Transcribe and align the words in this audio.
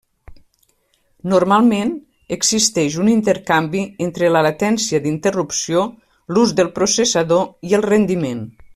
Normalment, 1.33 1.91
existeix 2.37 2.97
un 3.03 3.11
intercanvi 3.13 3.85
entre 4.07 4.33
la 4.37 4.43
latència 4.49 5.03
d'interrupció, 5.07 5.87
l'ús 6.35 6.59
del 6.63 6.75
processador 6.81 7.49
i 7.73 7.81
el 7.81 7.91
rendiment. 7.93 8.47